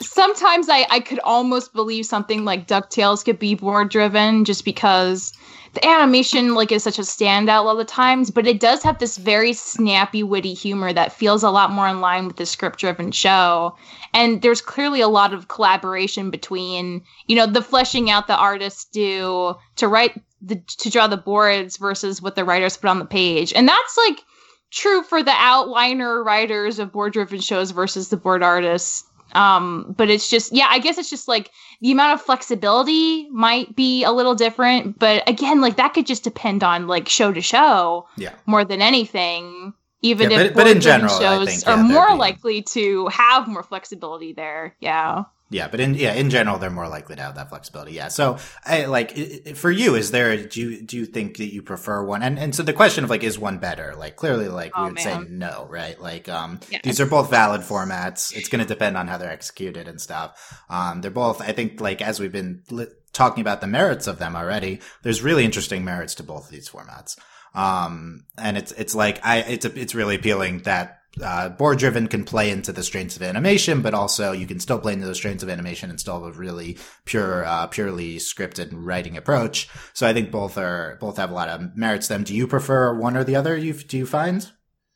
[0.01, 5.33] sometimes I, I could almost believe something like DuckTales could be board driven just because
[5.75, 8.83] the animation like is such a standout a lot of the times, but it does
[8.83, 12.47] have this very snappy, witty humor that feels a lot more in line with the
[12.47, 13.77] script driven show.
[14.13, 18.85] And there's clearly a lot of collaboration between, you know, the fleshing out the artists
[18.85, 23.05] do to write the to draw the boards versus what the writers put on the
[23.05, 23.53] page.
[23.55, 24.21] And that's like
[24.71, 30.11] true for the outliner writers of board driven shows versus the board artists um, but
[30.11, 34.13] it's just, yeah, I guess it's just like the amount of flexibility might be a
[34.13, 34.97] little different.
[34.99, 38.31] But again, like that could just depend on like show to show Yeah.
[38.47, 39.75] more than anything.
[40.03, 42.15] Even Yeah, if but- but in general, I shows think, are yeah, there'd more be-
[42.19, 44.77] likely to have more flexibility there.
[44.79, 45.25] Yeah.
[45.55, 47.93] Yeah, but in yeah, in general, they're more likely to have that flexibility.
[47.93, 48.09] Yeah.
[48.09, 52.03] So, I like for you, is there do you do you think that you prefer
[52.05, 52.23] one?
[52.23, 53.95] And and so the question of like, is one better?
[53.97, 55.99] Like clearly, like we Oh, would say no, right?
[56.01, 56.81] Like, um, Yeah.
[56.83, 58.35] these are both valid formats.
[58.37, 60.31] It's going to depend on how they're executed and stuff.
[60.69, 61.41] Um, they're both.
[61.41, 65.23] I think like as we've been li- talking about the merits of them already, there's
[65.23, 67.17] really interesting merits to both of these formats.
[67.55, 72.07] Um, and it's it's like I it's a, it's really appealing that uh, board driven
[72.09, 75.15] can play into the strengths of animation, but also you can still play into the
[75.15, 79.69] strengths of animation and still have a really pure, uh, purely scripted writing approach.
[79.93, 82.09] So I think both are both have a lot of merits.
[82.09, 82.25] to Them.
[82.25, 83.57] Do you prefer one or the other?
[83.57, 84.51] You do you find?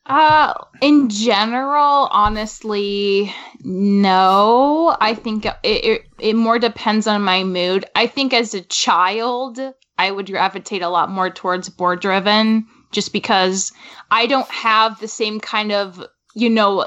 [0.07, 4.97] Uh, in general, honestly, no.
[5.01, 7.85] I think it, it it more depends on my mood.
[7.95, 9.61] I think as a child,
[9.99, 13.73] I would gravitate a lot more towards board driven, just because
[14.11, 16.87] I don't have the same kind of you know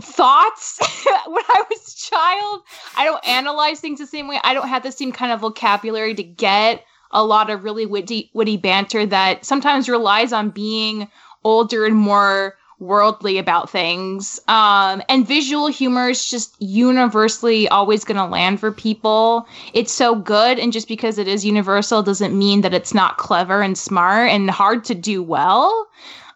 [0.00, 0.78] thoughts
[1.26, 2.62] when I was a child.
[2.96, 4.38] I don't analyze things the same way.
[4.42, 8.30] I don't have the same kind of vocabulary to get a lot of really witty
[8.34, 11.08] witty banter that sometimes relies on being
[11.44, 14.40] older and more worldly about things.
[14.48, 19.46] Um, and visual humor is just universally always going to land for people.
[19.72, 23.62] It's so good, and just because it is universal doesn't mean that it's not clever
[23.62, 25.88] and smart and hard to do well.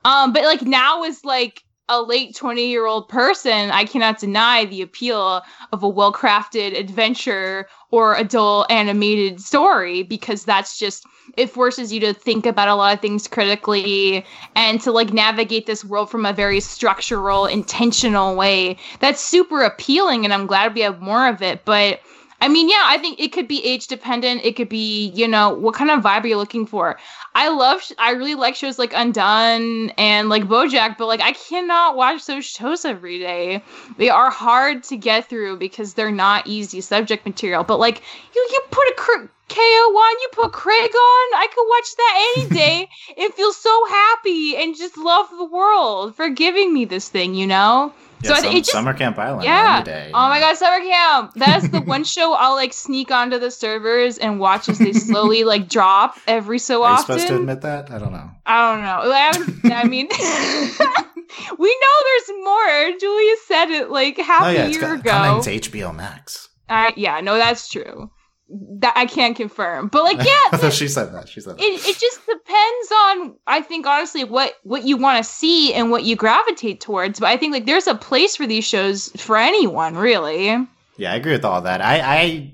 [0.05, 4.65] Um, but like now is like a late 20 year old person, I cannot deny
[4.65, 11.05] the appeal of a well crafted adventure or adult animated story because that's just,
[11.37, 15.67] it forces you to think about a lot of things critically and to like navigate
[15.67, 18.77] this world from a very structural, intentional way.
[19.01, 21.65] That's super appealing and I'm glad we have more of it.
[21.65, 22.01] But
[22.40, 24.44] I mean, yeah, I think it could be age dependent.
[24.44, 26.99] It could be, you know, what kind of vibe are you looking for?
[27.35, 31.33] I love, sh- I really like shows like Undone and like Bojack, but like I
[31.33, 33.62] cannot watch those shows every day.
[33.96, 37.64] They are hard to get through because they're not easy subject material.
[37.64, 38.03] But like
[38.35, 42.14] you, you put a cr- KO on, you put Craig on, I could watch that
[42.16, 47.09] any day and feel so happy and just love the world for giving me this
[47.09, 47.94] thing, you know?
[48.22, 49.44] Yeah, So I some, just- Summer Camp Island.
[49.44, 49.83] Yeah.
[49.83, 50.11] Day.
[50.14, 51.33] Oh my god, summer camp!
[51.37, 55.44] That's the one show I'll like sneak onto the servers and watch as they slowly
[55.44, 57.05] like drop every so Are you often.
[57.18, 57.90] supposed to admit that?
[57.90, 58.31] I don't know.
[58.46, 59.70] I don't know.
[59.74, 60.09] I, I mean,
[61.59, 62.98] we know there's more.
[62.98, 65.11] Julia said it like half yeah, a year co- ago.
[65.11, 66.48] coming to HBO Max.
[66.68, 68.11] I, yeah, no, that's true.
[68.49, 71.29] That I can't confirm, but like, yeah, Although she said that.
[71.29, 71.63] She said that.
[71.65, 75.91] it, it just depends on i think honestly what what you want to see and
[75.91, 79.37] what you gravitate towards but i think like there's a place for these shows for
[79.37, 80.57] anyone really
[80.97, 81.81] Yeah, I agree with all that.
[81.81, 82.53] I, I,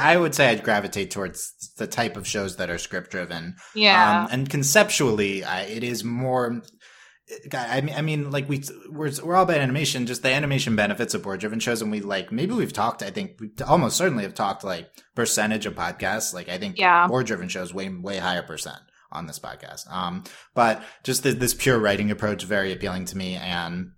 [0.00, 3.54] I would say I'd gravitate towards the type of shows that are script driven.
[3.74, 6.62] yeah Um, and conceptually, I, it is more.
[7.52, 11.14] I mean, I mean, like we we're we're all about animation, just the animation benefits
[11.14, 13.02] of board driven shows, and we like maybe we've talked.
[13.02, 16.32] I think we almost certainly have talked like percentage of podcasts.
[16.32, 17.06] Like I think Yeah.
[17.06, 18.78] board driven shows way way higher percent
[19.12, 19.90] on this podcast.
[19.92, 23.92] Um, but just the, this pure writing approach very appealing to me, and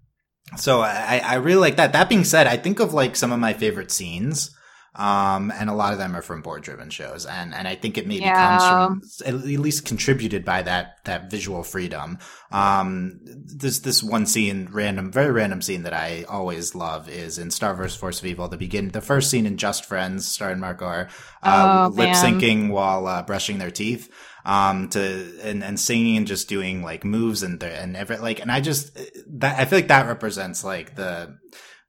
[0.57, 1.93] so I I really like that.
[1.93, 4.51] That being said, I think of like some of my favorite scenes.
[4.95, 7.25] Um, and a lot of them are from board driven shows.
[7.25, 8.35] And, and I think it maybe Yeah.
[8.35, 12.19] comes from at least contributed by that, that visual freedom.
[12.51, 17.53] Um, this, this one scene, random, very random scene that I always love is in
[17.53, 17.97] Star vs.
[17.97, 21.09] Force of Evil, the begin, the first scene in Just Friends, starring Mark R,
[21.43, 24.11] uh, Oh, lip syncing while, uh, brushing their teeth.
[24.43, 28.51] Um, to, and, and singing and just doing like moves and, and every, like, and
[28.51, 28.95] I just,
[29.39, 31.37] that, I feel like that represents like the,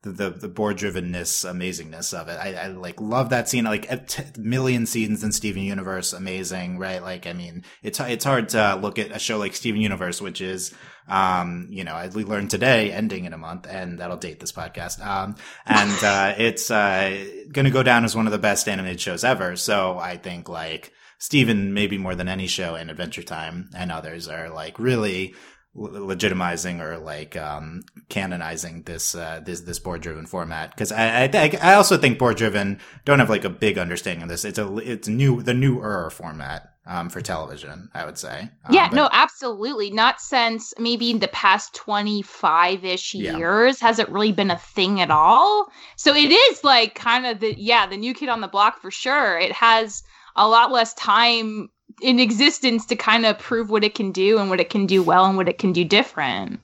[0.04, 2.40] the the, the board drivenness, amazingness of it.
[2.40, 3.66] I, I like love that scene.
[3.66, 7.02] Like a t- million scenes in Steven Universe, amazing, right?
[7.02, 10.42] Like, I mean, it's it's hard to look at a show like Steven Universe, which
[10.42, 10.74] is,
[11.08, 14.52] um, you know, as we learned today, ending in a month, and that'll date this
[14.52, 15.06] podcast.
[15.06, 15.36] Um,
[15.66, 19.24] and uh, it's uh, going to go down as one of the best animated shows
[19.24, 19.56] ever.
[19.56, 24.28] So I think like Steven, maybe more than any show, in Adventure Time and others
[24.28, 25.36] are like really
[25.76, 31.60] legitimizing or like um, canonizing this uh, this this board driven format because I, I
[31.62, 34.44] I also think board driven don't have like a big understanding of this.
[34.44, 37.90] It's a it's new the newer format um, for television.
[37.94, 38.50] I would say.
[38.66, 39.92] Um, yeah, but- no, absolutely.
[39.92, 43.38] Not since maybe the past twenty five ish yeah.
[43.38, 45.72] years has it really been a thing at all.
[45.96, 48.92] So it is like kind of the yeah the new kid on the block for
[48.92, 49.40] sure.
[49.40, 50.04] It has
[50.36, 51.70] a lot less time
[52.02, 55.04] in existence to kind of prove what it can do and what it can do
[55.04, 56.60] well and what it can do different.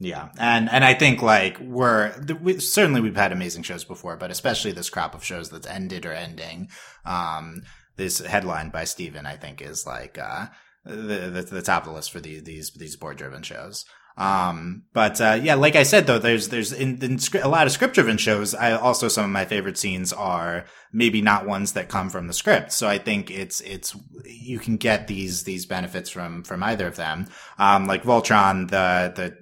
[0.00, 4.30] Yeah, and and I think like we're we, certainly we've had amazing shows before, but
[4.30, 6.68] especially this crop of shows that's ended or ending.
[7.04, 7.62] Um,
[7.96, 10.46] this headline by Steven, I think, is like uh,
[10.84, 13.84] the, the, the top of the list for these these these board driven shows.
[14.18, 17.72] Um, but uh, yeah, like I said though, there's there's in, in a lot of
[17.72, 18.52] script driven shows.
[18.52, 22.32] I also some of my favorite scenes are maybe not ones that come from the
[22.32, 22.72] script.
[22.72, 26.96] So I think it's it's you can get these these benefits from from either of
[26.96, 27.28] them.
[27.58, 29.38] Um, like Voltron, the the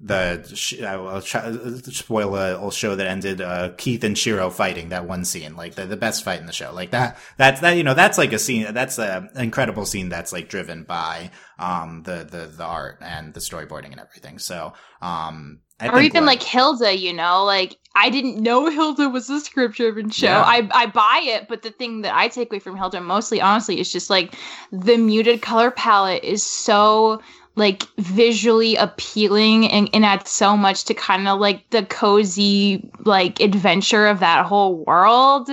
[0.00, 4.90] the sh- I will spoil a old show that ended uh, Keith and Shiro fighting
[4.90, 7.18] that one scene, like the, the best fight in the show, like that.
[7.36, 10.84] That's that you know that's like a scene that's an incredible scene that's like driven
[10.84, 14.38] by um the the the art and the storyboarding and everything.
[14.38, 19.08] So um I or even like, like, Hilda, you know, like I didn't know Hilda
[19.08, 20.26] was a script driven show.
[20.26, 20.42] Yeah.
[20.42, 23.80] I I buy it, but the thing that I take away from Hilda mostly, honestly,
[23.80, 24.34] is just like
[24.70, 27.20] the muted color palette is so
[27.58, 33.40] like visually appealing and, and adds so much to kind of like the cozy like
[33.40, 35.50] adventure of that whole world.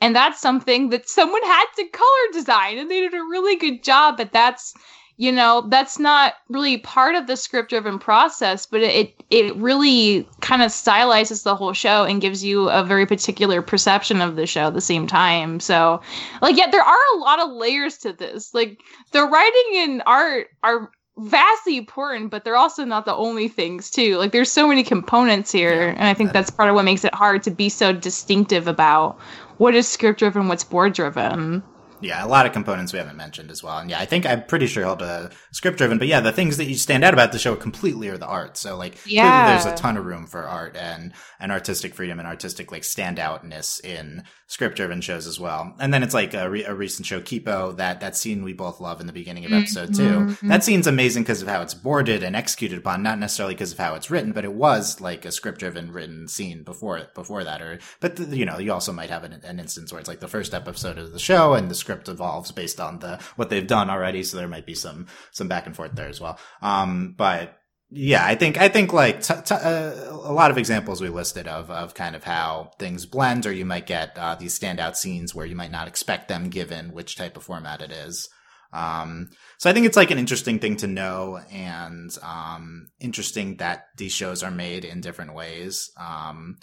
[0.00, 3.82] And that's something that someone had to color design and they did a really good
[3.82, 4.74] job but that's
[5.16, 10.28] you know that's not really part of the script driven process but it it really
[10.40, 14.46] kind of stylizes the whole show and gives you a very particular perception of the
[14.46, 15.60] show at the same time.
[15.60, 16.00] So
[16.42, 18.52] like yeah there are a lot of layers to this.
[18.52, 18.78] Like
[19.12, 24.16] the writing and art are vastly important, but they're also not the only things too.
[24.16, 25.94] Like there's so many components here, yeah.
[25.96, 29.18] and I think that's part of what makes it hard to be so distinctive about
[29.58, 31.62] what is script driven, what's board driven.
[32.04, 33.78] Yeah, a lot of components we haven't mentioned as well.
[33.78, 36.66] And yeah, I think I'm pretty sure Hilda script driven, but yeah, the things that
[36.66, 38.56] you stand out about the show completely are the art.
[38.56, 39.48] So like yeah.
[39.48, 43.84] there's a ton of room for art and and artistic freedom and artistic like standoutness
[43.84, 45.74] in script driven shows as well.
[45.80, 48.80] And then it's like a, re- a, recent show, Kipo, that that scene we both
[48.80, 50.34] love in the beginning of episode mm-hmm.
[50.34, 53.72] 2 That scene's amazing because of how it's boarded and executed upon, not necessarily because
[53.72, 57.44] of how it's written, but it was like a script driven written scene before before
[57.44, 57.62] that.
[57.62, 60.20] Or but the, you know you also might have an, an instance where it's like
[60.20, 63.66] the first episode of the show and the script evolves based on the what they've
[63.66, 66.38] done already, so there might be some some back and forth there as well.
[66.62, 67.56] Um, but
[67.90, 71.46] yeah, I think I think like t- t- uh, a lot of examples we listed
[71.46, 75.34] of of kind of how things blend, or you might get uh, these standout scenes
[75.34, 78.28] where you might not expect them given which type of format it is.
[78.72, 83.86] Um, so I think it's like an interesting thing to know, and um, interesting that
[83.96, 86.56] these shows are made in different ways, um,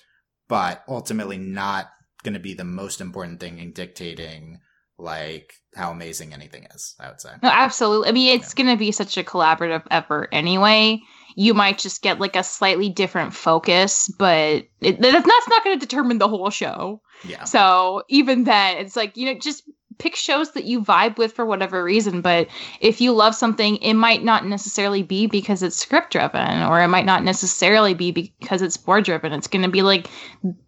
[0.49, 1.89] but ultimately not
[2.23, 4.59] going to be the most important thing in dictating
[5.01, 6.95] like how amazing anything is.
[6.99, 7.31] I would say.
[7.41, 8.09] No, absolutely.
[8.09, 8.63] I mean, it's yeah.
[8.63, 11.01] going to be such a collaborative effort anyway
[11.35, 15.79] you might just get like a slightly different focus, but it, that's not, not going
[15.79, 17.01] to determine the whole show.
[17.23, 17.43] Yeah.
[17.45, 19.63] So even then, it's like, you know, just
[19.97, 22.21] pick shows that you vibe with for whatever reason.
[22.21, 22.47] But
[22.79, 26.87] if you love something, it might not necessarily be because it's script driven, or it
[26.87, 29.33] might not necessarily be because it's board driven.
[29.33, 30.09] It's going to be like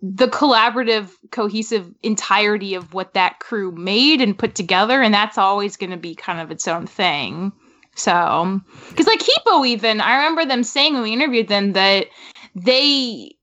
[0.01, 5.01] the collaborative, cohesive entirety of what that crew made and put together.
[5.01, 7.51] And that's always going to be kind of its own thing.
[7.95, 8.59] So,
[8.89, 12.07] because like Kipo, even I remember them saying when we interviewed them that
[12.55, 13.35] they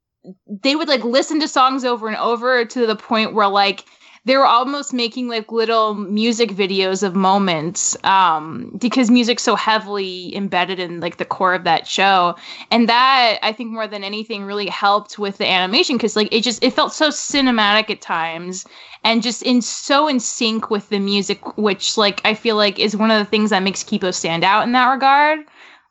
[0.47, 3.85] they would like listen to songs over and over to the point where like
[4.27, 10.35] they were almost making like little music videos of moments um, because music's so heavily
[10.37, 12.35] embedded in like the core of that show.
[12.71, 16.43] And that i think more than anything really helped with the animation because like it
[16.43, 18.67] just it felt so cinematic at times
[19.05, 22.97] and just in so in sync with the music which like i feel like is
[22.97, 25.41] one of the things that makes kipo stand out in that regard.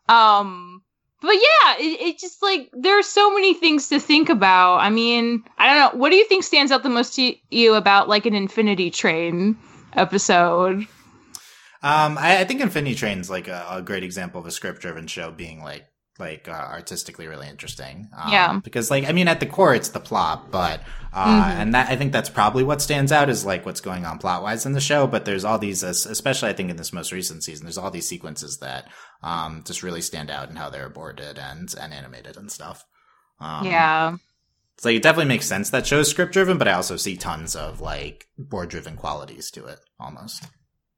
[0.07, 0.68] Um
[1.21, 4.77] but yeah, it, it just like there are so many things to think about.
[4.77, 5.99] I mean, I don't know.
[5.99, 9.57] What do you think stands out the most to you about like an Infinity Train
[9.93, 10.87] episode?
[11.81, 15.31] Um, I, I think Infinity Train's like a, a great example of a script-driven show
[15.31, 15.85] being like
[16.19, 18.09] like uh, artistically really interesting.
[18.17, 20.81] Um, yeah, because like I mean, at the core, it's the plot, but
[21.13, 21.61] uh, mm-hmm.
[21.61, 24.43] and that I think that's probably what stands out is like what's going on plot
[24.43, 25.07] wise in the show.
[25.07, 28.07] But there's all these, especially I think in this most recent season, there's all these
[28.07, 28.89] sequences that
[29.23, 32.85] um, just really stand out in how they're boarded and and animated and stuff.
[33.39, 34.17] Um, yeah.
[34.83, 37.81] Like it definitely makes sense that show's script driven, but I also see tons of
[37.81, 40.45] like board driven qualities to it almost.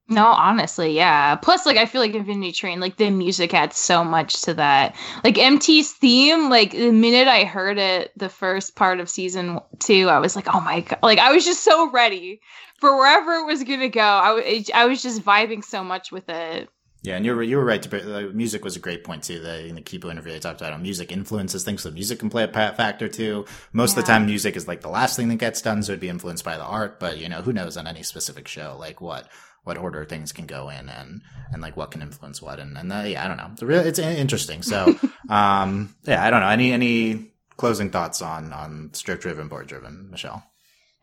[0.10, 1.36] No, honestly, yeah.
[1.36, 4.96] Plus, like, I feel like Infinity Train, like, the music adds so much to that.
[5.24, 10.10] Like, MT's theme, like, the minute I heard it, the first part of season two,
[10.10, 11.00] I was like, oh my god.
[11.02, 12.42] Like, I was just so ready
[12.80, 14.02] for wherever it was gonna go.
[14.02, 16.68] I, w- I was just vibing so much with it.
[17.04, 17.82] Yeah, and you were you were right.
[17.82, 19.40] To the music was a great point too.
[19.40, 22.30] The in the Kipo interview, they talked about how music influences things, so music can
[22.30, 23.46] play a factor too.
[23.74, 24.00] Most yeah.
[24.00, 26.10] of the time, music is like the last thing that gets done, so it'd be
[26.10, 27.00] influenced by the art.
[27.00, 29.28] But you know, who knows on any specific show, like what
[29.64, 31.22] what order things can go in and
[31.54, 33.50] and like what can influence what and and the, yeah, I don't know.
[33.54, 34.62] It's really it's interesting.
[34.64, 34.96] So
[35.30, 36.50] um yeah, I don't know.
[36.50, 40.44] Any any closing thoughts on on strip driven, board driven, Michelle?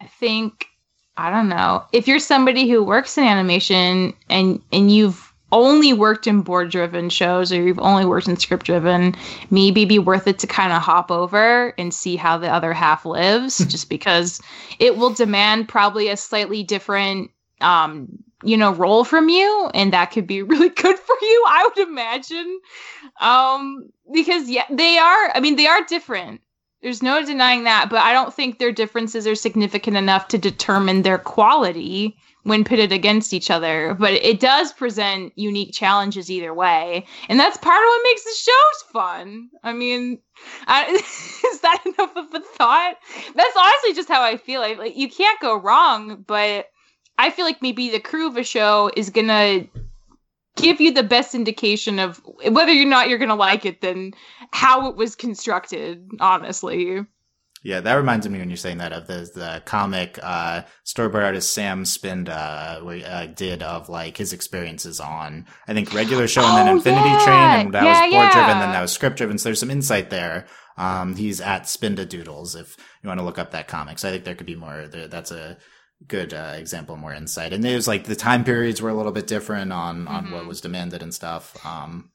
[0.01, 0.67] I think
[1.17, 6.27] I don't know if you're somebody who works in animation and and you've only worked
[6.27, 9.15] in board driven shows or you've only worked in script driven,
[9.51, 13.07] maybe be worth it to kind of hop over and see how the other half
[13.07, 14.43] lives, just because
[14.79, 17.31] it will demand probably a slightly different
[17.61, 21.68] um you know role from you and that could be really good for you i
[21.68, 22.61] would imagine
[23.20, 26.41] um because yeah they are i mean they are different
[26.82, 31.03] there's no denying that but i don't think their differences are significant enough to determine
[31.03, 32.16] their quality
[32.49, 37.05] when pitted against each other, but it does present unique challenges either way.
[37.28, 39.51] And that's part of what makes the shows fun.
[39.62, 40.18] I mean,
[40.66, 40.86] I,
[41.53, 42.95] is that enough of a thought?
[43.34, 44.61] That's honestly just how I feel.
[44.61, 46.66] Like, like you can't go wrong, but
[47.19, 49.66] I feel like maybe the crew of a show is gonna
[50.57, 54.14] give you the best indication of whether or not you're gonna like it than
[54.53, 57.05] how it was constructed, honestly.
[57.64, 61.53] Yeah, that reminds me when you're saying that of the the comic uh, storyboard artist
[61.53, 66.69] Sam Spina uh, did of like his experiences on I think regular show and then
[66.69, 67.25] oh, Infinity yeah.
[67.25, 68.33] Train and that yeah, was board yeah.
[68.33, 69.39] driven, then that was script driven.
[69.39, 70.47] So there's some insight there.
[70.77, 73.99] Um, he's at Spina Doodles if you want to look up that comic.
[73.99, 74.87] So I think there could be more.
[74.87, 75.59] There, that's a
[76.07, 77.53] good uh, example, more insight.
[77.53, 80.34] And it was like the time periods were a little bit different on on mm-hmm.
[80.34, 81.64] what was demanded and stuff.
[81.66, 82.11] Um,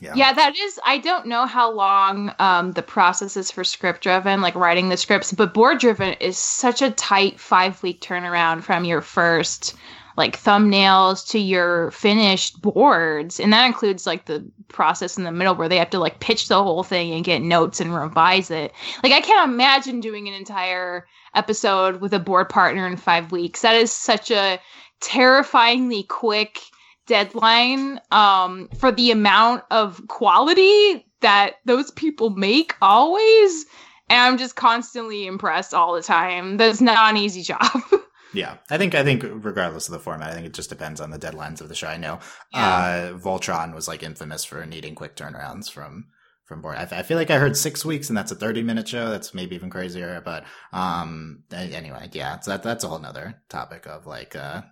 [0.00, 0.14] yeah.
[0.14, 0.80] yeah, that is.
[0.84, 4.96] I don't know how long um, the process is for script driven, like writing the
[4.96, 9.76] scripts, but board driven is such a tight five week turnaround from your first
[10.16, 13.40] like thumbnails to your finished boards.
[13.40, 16.48] And that includes like the process in the middle where they have to like pitch
[16.48, 18.72] the whole thing and get notes and revise it.
[19.02, 23.62] Like, I can't imagine doing an entire episode with a board partner in five weeks.
[23.62, 24.60] That is such a
[25.00, 26.60] terrifyingly quick
[27.06, 33.66] deadline um, for the amount of quality that those people make always.
[34.08, 36.56] And I'm just constantly impressed all the time.
[36.56, 37.80] That's not an easy job.
[38.34, 41.10] yeah, I think I think regardless of the format, I think it just depends on
[41.10, 41.88] the deadlines of the show.
[41.88, 42.18] I know
[42.52, 43.12] yeah.
[43.12, 46.06] uh, Voltron was like infamous for needing quick turnarounds from
[46.50, 46.76] from board.
[46.76, 49.08] I, I, feel like I heard six weeks, and that's a thirty minute show.
[49.08, 50.20] That's maybe even crazier.
[50.22, 54.62] But um, anyway, yeah, so that that's a whole nother topic of like uh,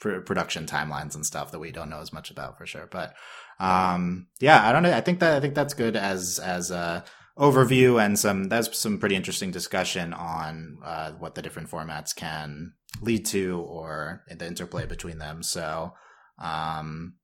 [0.00, 2.88] production timelines and stuff that we don't know as much about for sure.
[2.90, 3.14] But
[3.60, 4.92] um, yeah, I don't know.
[4.92, 7.04] I think that I think that's good as as a
[7.38, 12.72] overview and some that's some pretty interesting discussion on uh, what the different formats can
[13.00, 15.44] lead to or the interplay between them.
[15.44, 15.94] So
[16.42, 17.14] um,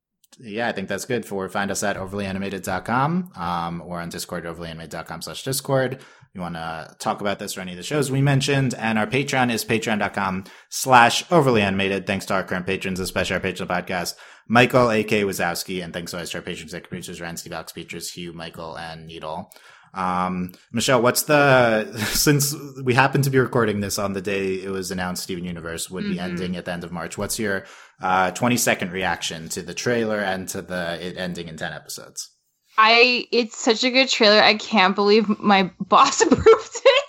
[0.41, 5.22] yeah, I think that's good for find us at overlyanimated.com um, or on Discord, overlyanimated.com
[5.22, 6.01] slash Discord
[6.34, 8.74] you want to talk about this or any of the shows we mentioned.
[8.74, 12.07] And our Patreon is patreon.com slash overly animated.
[12.07, 14.14] Thanks to our current patrons, especially our patron podcast,
[14.47, 15.24] Michael, A.K.
[15.24, 19.07] Wazowski, and thanks always to our patrons and producers, Steve Alex, Peters, Hugh, Michael, and
[19.07, 19.53] Needle.
[19.95, 24.70] Um, Michelle, what's the, since we happen to be recording this on the day it
[24.70, 26.12] was announced Steven Universe would mm-hmm.
[26.12, 27.64] be ending at the end of March, what's your,
[28.01, 32.30] uh, 20 second reaction to the trailer and to the, it ending in 10 episodes?
[32.78, 34.40] I it's such a good trailer.
[34.40, 37.05] I can't believe my boss approved it.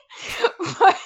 [0.80, 0.98] but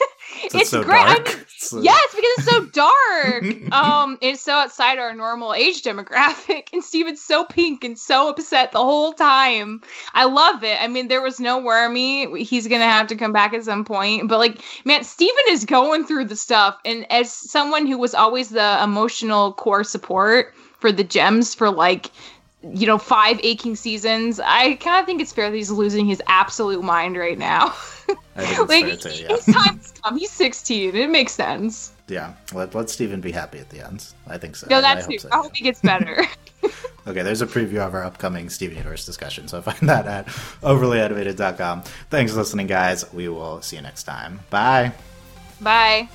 [0.43, 1.42] it's, it's so great.
[1.81, 3.71] Yes, because it's so dark.
[3.71, 8.71] um, it's so outside our normal age demographic, and Steven's so pink and so upset
[8.71, 9.81] the whole time.
[10.13, 10.81] I love it.
[10.81, 12.43] I mean, there was no wormy.
[12.43, 16.05] He's gonna have to come back at some point, but like, man, Steven is going
[16.05, 21.03] through the stuff, and as someone who was always the emotional core support for the
[21.03, 22.11] gems for like
[22.71, 24.39] you know, five aching seasons.
[24.39, 27.75] I kind of think it's fair that he's losing his absolute mind right now.
[28.35, 29.27] I like, yeah.
[29.27, 30.17] His time's come.
[30.17, 30.95] He's 16.
[30.95, 31.91] It makes sense.
[32.07, 34.07] Yeah, let let Steven be happy at the end.
[34.27, 34.67] I think so.
[34.69, 35.19] No, that's true.
[35.19, 36.25] So, I hope he gets better.
[37.07, 40.27] okay, there's a preview of our upcoming Steven Universe discussion, so find that at
[40.61, 41.83] overlyanimated.com.
[42.09, 43.11] Thanks for listening, guys.
[43.13, 44.39] We will see you next time.
[44.49, 44.91] Bye.
[45.61, 46.09] Bye.